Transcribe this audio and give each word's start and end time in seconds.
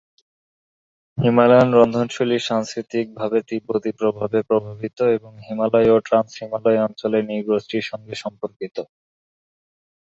Himalayan 1.17 1.69
রন্ধনশৈলী 1.73 2.37
সাংস্কৃতিক 2.41 3.05
ভাবে 3.15 3.39
তিব্বতি 3.49 3.91
প্রভাবে 3.99 4.39
প্রভাবিত 4.49 4.97
এবং 5.17 5.31
হিমালয় 5.45 5.89
ও 5.91 5.97
ট্রান্স-হিমালয় 6.07 6.79
অঞ্চলের 6.81 7.23
নৃগোষ্ঠীর 7.29 7.83
সংগে 7.89 8.15
সম্পর্কিত। 8.23 8.75